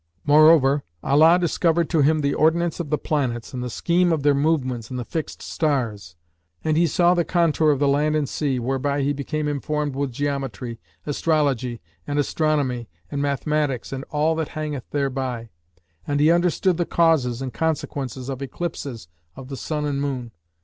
[0.25, 4.33] Moreover, Allah discovered to him the ordinance of the planets and the scheme of their
[4.33, 6.15] movements and the fixed stars;
[6.63, 10.11] and he saw the contour of the land and sea, whereby he became informed with
[10.11, 15.49] geometry, astrology and astronomy and mathematics and all that hangeth thereby;
[16.07, 20.31] and he understood the causes and consequences of eclipses of the sun and moon.